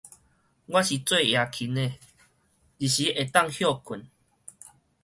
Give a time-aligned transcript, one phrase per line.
[0.03, 0.19] 我是做夜勤的，
[2.79, 4.05] 日時會當歇睏